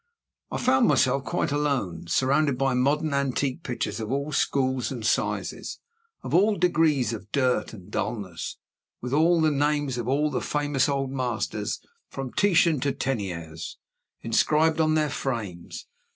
I 0.49 0.57
found 0.57 0.87
myself 0.87 1.25
quite 1.25 1.51
alone, 1.51 2.07
surrounded 2.07 2.57
by 2.57 2.73
modern 2.73 3.13
antique 3.13 3.61
pictures 3.61 3.99
of 3.99 4.11
all 4.11 4.31
schools 4.31 4.91
and 4.91 5.05
sizes, 5.05 5.77
of 6.23 6.33
all 6.33 6.55
degrees 6.55 7.13
of 7.13 7.31
dirt 7.31 7.71
and 7.71 7.91
dullness, 7.91 8.57
with 8.99 9.13
all 9.13 9.39
the 9.41 9.51
names 9.51 9.99
of 9.99 10.07
all 10.07 10.31
the 10.31 10.41
famous 10.41 10.89
Old 10.89 11.11
Masters, 11.11 11.79
from 12.09 12.33
Titian 12.33 12.79
to 12.79 12.93
Teniers, 12.93 13.77
inscribed 14.23 14.81
on 14.81 14.95
their 14.95 15.11
frames. 15.11 15.85